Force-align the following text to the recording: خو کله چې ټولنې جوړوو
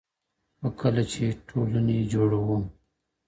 خو 0.57 0.67
کله 0.81 1.03
چې 1.11 1.23
ټولنې 1.47 1.97
جوړوو 2.13 2.59